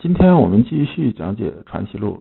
[0.00, 2.18] 今天我们继续讲解《传习录》。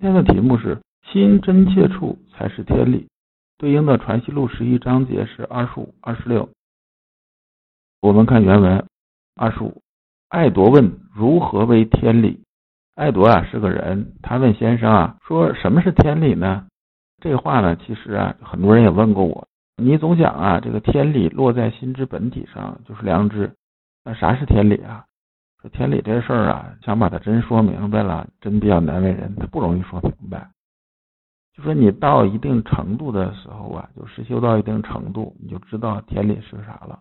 [0.00, 3.06] 今天的题目是“心真切处才是天理”，
[3.58, 6.48] 对应的《传习录》十一章节是二十五、二十六。
[8.00, 8.84] 我们看原文：
[9.36, 9.82] 二十五，
[10.28, 12.42] 爱夺问如何为天理？
[12.96, 16.66] 爱夺啊是个人，他问先生啊，说什么是天理呢？
[17.22, 19.46] 这话呢，其实啊，很多人也问过我。
[19.76, 23.52] 你总讲啊，这个天理落在心之本体上，就是良知。
[24.02, 25.04] 那啥是天理啊？
[25.70, 30.50] 天理这事儿啊，想把它真说明白了，真比较难为人，他不容易说明白。
[31.54, 36.98] 就说你到一定程度的时候啊，就实修到一定程度，你就知道天理是啥了。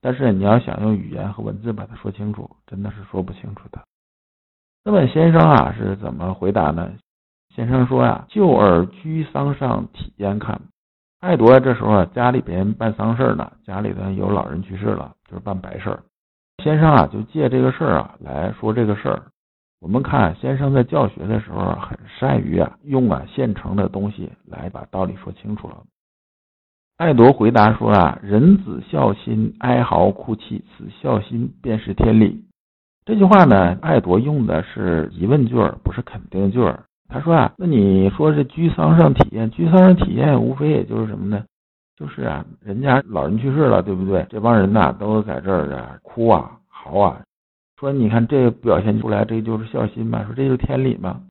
[0.00, 3.80] 但是你要想用语言和文字把它说清楚，真的是说不清楚的。
[4.84, 6.92] 那么先生啊是怎么回答呢？
[7.54, 10.60] 先生说呀：“就耳居丧上体验看。”
[11.20, 16.02] 爱夺这时候啊，家里边办丧事呢，家里头有老人去世了，就是办白事儿。
[16.62, 19.22] 先生啊，就借这个事儿啊来说这个事儿。
[19.80, 25.78] 我们看先生在教学的时候很善于啊用啊现成的东西来把道理说清楚了。
[26.98, 32.44] 爱铎回答说啊：“人子孝心，哀嚎哭泣，此孝心便是天理。”
[33.04, 36.84] 这句话呢，爱铎用的是疑问句儿，不是肯定句儿。
[37.08, 41.44] 他说啊，那你说这居丧上体验，居丧上体验，无非也就是什么呢？
[41.96, 44.26] 就是啊，人家老人去世了，对不对？
[44.30, 47.22] 这帮人呐，都在这儿啊哭啊嚎啊，
[47.78, 50.24] 说你看这表现出来，这就是孝心嘛？
[50.24, 51.22] 说这就是天理嘛？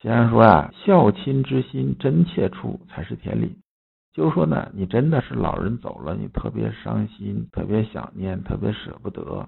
[0.00, 3.56] 先生说啊，孝亲之心真切处才是天理。
[4.12, 9.46] 就是说呢，你真的是老人走了，你特别伤心，特别想念，特别舍不得。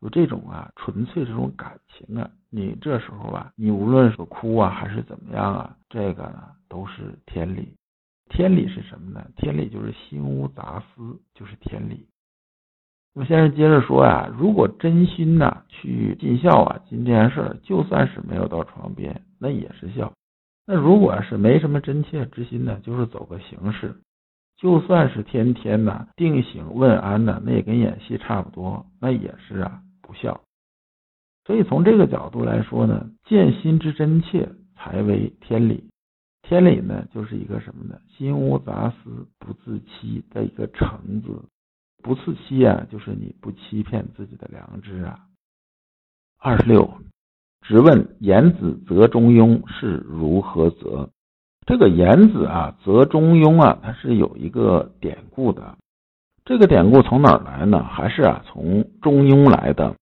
[0.00, 7.74] 有这种啊，纯粹这种感情啊，你这时候啊，你无论是哭啊还是怎么样啊，这个呢都是天理。
[8.28, 9.26] 天理是什么呢？
[9.36, 12.06] 天理就是心无杂思，就是天理。
[13.14, 20.12] 那么先生接着说啊，如果真心呐去尽孝啊，尽这件事儿，就算是没有到床边，那也是孝。
[20.66, 23.96] 那如果是没什么真切之心呢，就是走个形式。
[24.56, 29.82] 就算是天天呐定醒问安呐，那也跟演戏差不多，那也是啊。
[30.00, 30.40] 不孝，
[31.44, 35.84] 所以从这个角度来说呢，见心之真切才为天理。
[36.48, 38.00] 天理呢，就是一个什么呢？
[38.16, 41.44] 心无杂思，不自欺的一个诚字。
[42.02, 45.26] 不自欺啊，就是你不欺骗自己的良知啊。
[46.38, 46.90] 二十六，
[47.60, 51.10] 直问言子则中庸是如何则？
[51.66, 55.76] 这个言子啊，则中庸啊，它是有一个典故的。
[56.46, 57.84] 这个典故从哪儿来呢？
[57.84, 59.96] 还是啊，从中庸来的。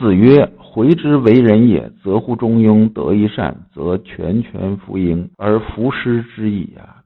[0.00, 7.04] 子曰：“回之为人也，则乎中庸，得一善，则全权服膺而弗失之矣啊。”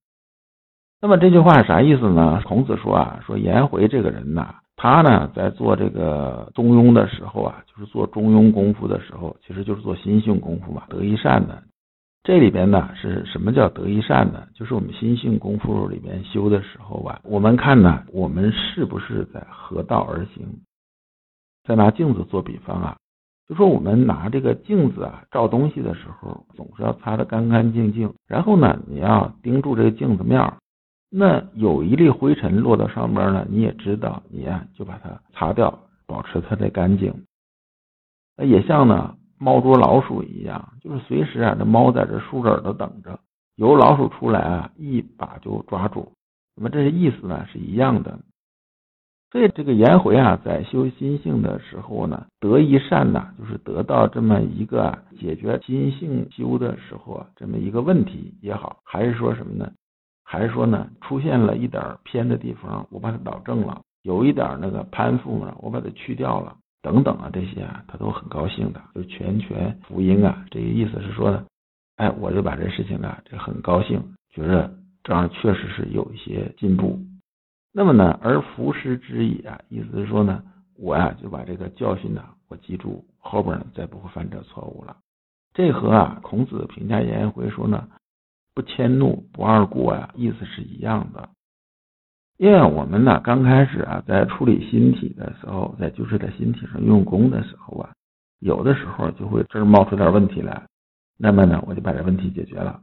[1.02, 2.40] 那么这句话啥意思呢？
[2.46, 11.62] 孔子说啊，说颜回这个人呐，他呢在做这个中庸的时候啊，就是做中庸功夫的时候，其实就是做心性功夫嘛，得一善的。
[12.22, 14.44] 这里边呢是什么叫得一善呢？
[14.54, 20.46] 就是我们心性功夫里边修的时候吧，我们看呢，我们是不是在合道而行？
[21.64, 22.96] 再拿镜子做比方啊，
[23.48, 28.12] 就说我们拿这个镜子啊照东西的时候，总是要擦得干干净净。
[28.26, 30.56] 然后呢，你要盯住这个镜子面儿
[31.10, 37.24] 那有一粒灰尘落到上边呢，你也知道，你呀就把它擦掉，保持它的干净。
[38.36, 39.16] 那也像呢。
[39.36, 43.18] 猫捉老鼠一样，就是随时啊，这猫在这竖着耳朵等着，
[43.56, 46.12] 有老鼠出来啊，一把就抓住。
[46.56, 48.18] 那么这些意思呢是一样的。
[49.34, 59.72] 所以这个颜回啊，在修心性的时候呢，得一善呢，就是得到这么一个解决心性修的时候啊，这么一个问题也好，还是说什么呢？
[60.22, 66.56] 还是说呢，出现了一点偏的地方，我把它导正了；有一点那个攀附呢，我把它去掉了。
[66.80, 71.44] 等等啊，这些啊，他都很高兴的，就全权福音啊，这个意思是说呢，
[71.96, 74.00] 哎，我就把这事情啊，这很高兴，
[74.32, 74.72] 觉着
[75.02, 77.00] 这样确实是有一些进步。
[77.76, 80.44] 那么呢，而服师之也啊，意思是说呢，
[80.76, 84.96] 我呀就把这个教训呢，我记住，后边呢再不会犯这错误了。
[85.52, 87.88] 这和啊孔子评价颜回说呢，
[88.54, 91.28] 不迁怒，不贰过呀，意思是一样的。
[92.36, 97.90] 因为我们呢，刚开始啊，在处理心体的时候，在就是在心体上用功的时候啊，
[98.38, 100.64] 有的时候就会这儿冒出点问题来，
[101.18, 102.80] 那么呢，我就把这问题解决了。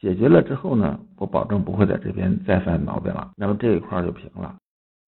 [0.00, 4.56] 解决了之后呢，我保证不会在这边再犯毛病了，那么这一块就平了。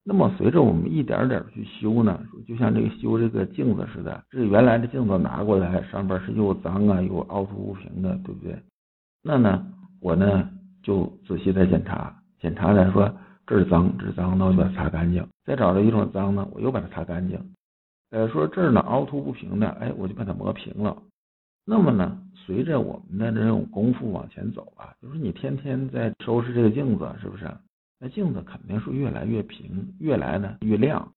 [0.03, 8.59] 那么随着我们一点点去修呢，就像这个修这个镜子似的，这原来的镜子拿过来，上边是又脏啊又凹凸不平的，对不对？
[9.23, 9.67] 那呢，
[10.01, 10.49] 我呢
[10.83, 13.15] 就仔细的检查，检查来说
[13.47, 15.25] 这儿脏，这儿脏，那我就把它擦干净。
[15.45, 17.39] 再找着一种脏呢，我又把它擦干净。
[18.11, 20.97] 呃，说这儿呢凹凸不平的，哎，我就把它磨平了。
[21.71, 27.49] 那么呢，随着我们的这种功夫往前走啊，就是你天天在收拾这个镜子，是不是？
[28.01, 31.13] 那镜子肯定是越来越平，越来呢越亮，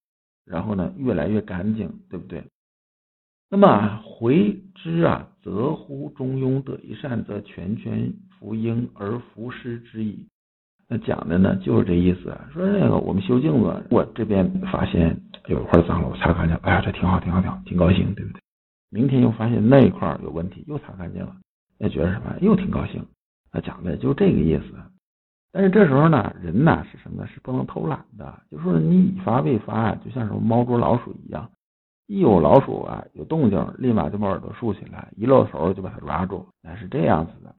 [0.46, 2.44] 然后呢越来越干净，对不对？
[3.50, 10.28] 那么回之啊，则乎中庸得一善，则全权服应而服失之矣。
[10.88, 12.48] 那讲的呢就是这意思啊。
[12.54, 18.43] 说那个我们修镜子，我这边发现有一块脏了，我擦干净，哎呀，这挺好，挺好，挺好，挺高兴，对不对？
[18.94, 21.36] 明天又发现那一块有问题，又擦干净了，
[21.80, 22.36] 那觉得什么？
[22.42, 23.04] 又挺高兴。
[23.52, 24.66] 那讲的就这个意思。
[25.52, 27.28] 但是这时候呢，人呢是什么呢？
[27.28, 28.42] 是不能偷懒的。
[28.52, 31.50] 就说你以发未发，就像什么猫捉老鼠一样，
[32.06, 37.54] 一有老鼠啊有动静，立马就把耳朵竖起来，一露头就把它抓住，那是这样子的。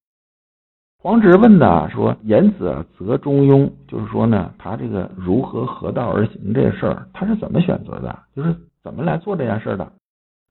[0.99, 8.19] 黄直问的说：“言子则中庸，就是说呢，他这个如何合道而行这事儿，他是怎么选择的？
[8.35, 9.93] 就是怎么来做这件事的？”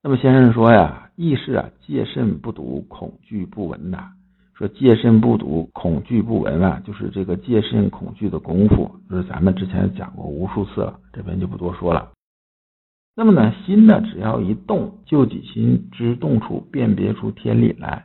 [0.05, 4.11] 那么先生说呀：“意是啊，戒慎不读，恐惧不闻呐。”
[4.53, 12.11] 说戒慎不读，恐惧不闻啊，就是这个戒慎恐惧的功夫，就是咱们之前讲过无数次了，这边就不多说了。
[13.15, 18.03] 那么呢，心呢，只要一动，就己心之动处，辨别出天理来。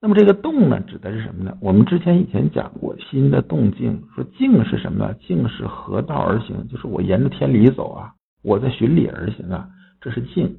[0.00, 1.56] 那么这个动呢，指的是什么呢？
[1.60, 5.14] 我们之前以前讲过，心的动静，说静是什么呢？
[5.24, 8.12] 静是合道而行，就是我沿着天理走啊，
[8.42, 9.68] 我在循理而行啊，
[10.00, 10.58] 这是静。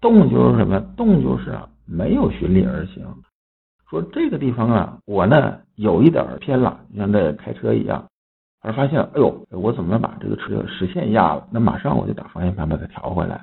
[0.00, 0.80] 动就是什么？
[0.96, 3.04] 动就是没有循理而行。
[3.88, 8.04] 说这个地方啊，我呢有一点偏了，像这开车一样，
[8.60, 11.46] 而发现，哎呦，我怎么把这个车实线压了？
[11.50, 13.40] 那马上我就打方向盘把它调回来。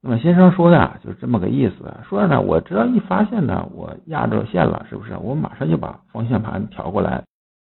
[0.00, 1.74] 那么先生说的啊就是这么个意思，
[2.08, 5.16] 说呢，我只要一发现呢，我压着线了，是不是？
[5.18, 7.22] 我马上就把方向盘调过来，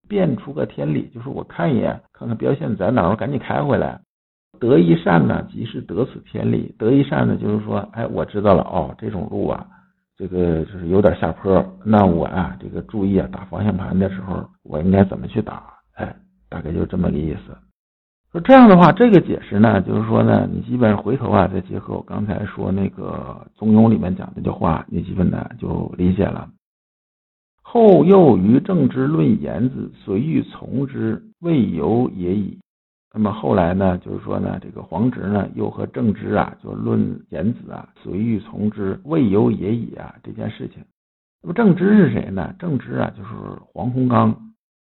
[0.08, 4.00] 变出个天理，就是我看一眼，看看标线在哪，我赶紧开回来。
[4.70, 6.74] 得一善呢，即是得此天理。
[6.80, 9.68] 得一善呢，就是说，哎，我知道了，哦，这种路啊。
[10.16, 15.64] 这个就是有点下坡，那我啊，这个注意啊，打方向盘的时候，我应该怎么去打？
[15.96, 16.16] 哎，
[16.50, 17.58] 大概就这么个意思。
[18.32, 26.48] 说这样的话，这个解释呢，就是说呢，你基本上回头啊，再结合我刚才说那个《中庸》里面讲的这话，你基本呢就理解了。
[27.62, 32.60] 后又于正之论言子，随欲从之，未由也已。
[33.16, 40.84] 那么后来呢，就是说呢，这个黄直呢又和正直啊，就论言子啊，随欲从之，未由也已啊这件事情。
[41.44, 42.56] 那么正直是谁呢？
[42.58, 43.30] 正直啊，就是
[43.72, 44.36] 黄洪刚。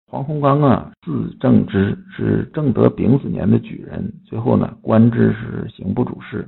[0.08, 6.48] 黄洪刚啊，字正直，是正德丙子年的举人，最后呢官至是刑部主事。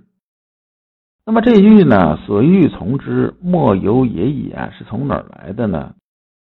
[1.25, 5.93] 那么这句呢，随欲从之，莫由也已啊，是从哪儿来的呢？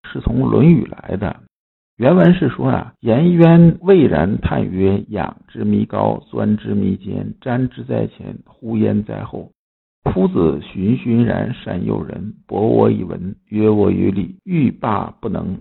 [0.10, 1.42] 是从《论语》来的。
[2.00, 9.52] 原文是说啊，颜渊蔚然叹曰：“仰之弥高，钻之弥坚，瞻之在前，呼焉在后。
[10.14, 15.58] 夫子循循然善诱人，博我以文，约我于礼，欲罢不能。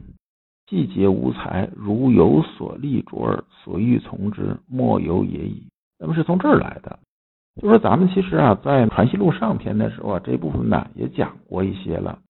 [0.68, 5.66] 既节无才，如有所立卓尔，所欲从之，莫由也已。”
[5.98, 7.00] 那么是从这儿来的。
[7.60, 12.20] 就说咱们其实啊，在《传习录》上篇的时候啊，这部分呢也讲过一些了。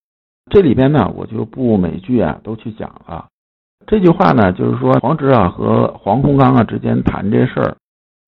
[0.49, 3.27] 这里边呢，我就不每句啊都去讲了。
[3.87, 7.75] 这句话呢，就是说黄直啊和黄洪刚啊之间谈这事儿。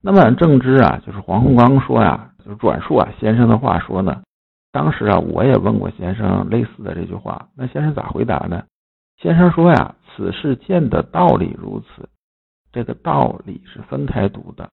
[0.01, 4.21] 那么正知啊，就是黄洪刚说呀，就是转述啊先生的话说呢。
[4.71, 7.49] 当时啊，我也问过先生类似的这句话。
[7.55, 8.63] 那先生咋回答呢？
[9.17, 12.09] 先生说呀，此事见的道理如此。
[12.71, 14.69] 这个道理是分开读的，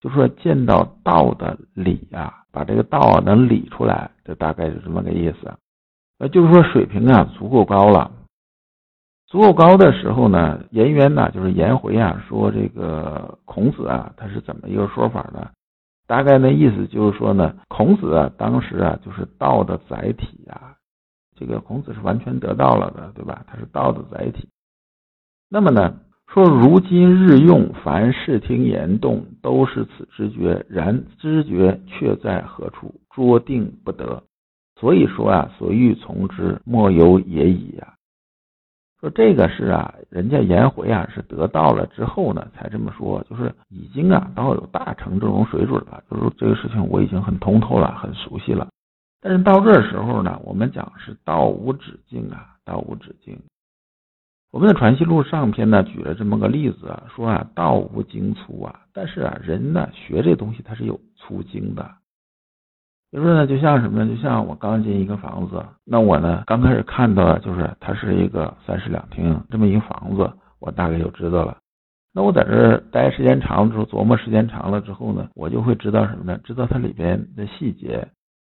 [0.00, 5.52] 就说见到道的理啊，把这个道啊能理出来，这大概是这么个意思。
[6.18, 8.10] 呃，就是说水平啊足够高了。
[9.32, 15.48] 足够高的时候呢，颜渊呢，就是颜回啊，说这个孔子啊，他是怎么一个说法呢？
[16.06, 20.76] 大概那意思就是说呢，孔子啊，当时啊，就是道的载体啊，
[21.34, 23.42] 这个孔子是完全得到了的，对吧？
[23.46, 24.50] 他是道的载体。
[25.48, 25.94] 那么呢，
[26.26, 33.00] 说如今日用，凡视听言动，都是此知觉，然知觉却在何处？
[33.08, 34.24] 捉定不得。
[34.78, 37.91] 所以说啊，所欲从之，莫由也已啊。
[39.02, 48.68] 说这个是啊，人家颜回啊是得到了之后呢，才这么说，就是已经啊到有大成这种水准了，就是这个事情我已经很通透了，很熟悉了。
[49.20, 53.36] 但是到这时候呢，我们讲是道无止境啊，道无止境。
[54.52, 61.90] 我们的传习录上篇呢，举了这么个例子啊，说啊，道无经粗啊，但是啊，人呢学这东西它是有粗经的。
[63.12, 64.12] 比如说呢，就像什么呢？
[64.12, 71.58] 就像我刚进一个房子，那我呢刚开始看到的就是它是一个三室两厅这么一个房子，我大概就知道了。
[72.14, 76.40] 那我在这待时间长了之后，琢磨时间长了之后呢，我就会知道什么呢？
[76.42, 78.08] 知道它里边的细节。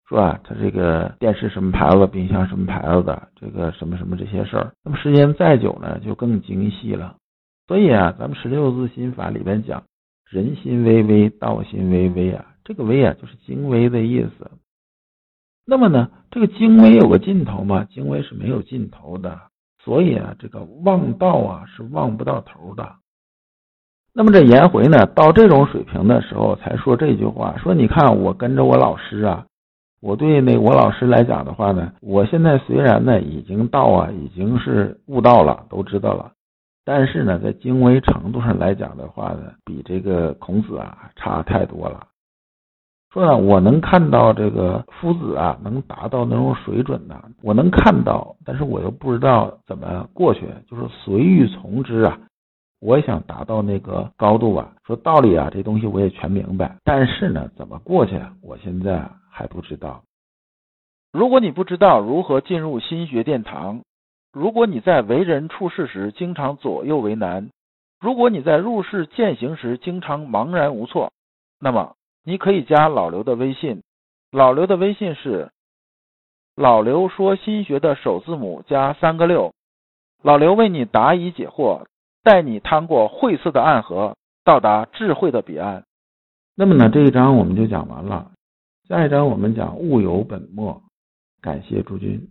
[0.08, 0.38] 是吧？
[0.44, 7.16] 它这个电视什么牌子，冰箱什么牌子的，这个什么什么这些事儿，那么时间再久呢，就更精细了。
[7.66, 9.84] 所以啊，咱们十六字心法里边讲，
[10.28, 14.50] 人心微微，道心微微啊，这个微啊就是精微的意思。
[15.64, 17.84] 那么呢，这个精微有个尽头吗？
[17.84, 19.40] 精微是没有尽头的。
[19.84, 22.96] 所以啊，这个望道啊是望不到头的。
[24.12, 29.46] 那么这颜回呢，到这种水平的时候才说这句话，说你看我跟着我老师啊。
[30.00, 36.32] 我对那我老师来讲的话呢，我现在虽然呢已经到啊，已经是悟道了，都知道了，
[36.84, 42.08] 但是呢，在精微程度上来讲的话呢，比这个孔子啊差太多了。
[43.12, 52.18] 说呢，我能看到这个夫子啊能达到那种水准呢，我能看到，但是我又不知道怎么过去，就是随欲从之啊。
[52.80, 59.08] 我也想达到那个高度啊，说道理啊，这东西我也全明白，但是呢，怎么过去，我现在。
[59.34, 60.02] 还不知道。
[61.10, 63.80] 如果你不知道如何进入心学殿堂，
[64.30, 67.48] 如果你在为人处事时经常左右为难，
[67.98, 71.10] 如果你在入世践行时经常茫然无措，
[71.58, 73.82] 那么你可以加老刘的微信。
[74.30, 75.50] 老刘的微信是
[76.56, 79.52] 老刘说心学的首字母加三个六。
[80.22, 81.84] 老刘为你答疑解惑，
[82.22, 85.84] 带你趟过晦涩的暗河，到达智慧的彼岸。
[86.54, 88.30] 那么呢，这一章我们就讲完了。
[88.88, 90.82] 下一章我们讲物有本末，
[91.40, 92.28] 感谢诸君。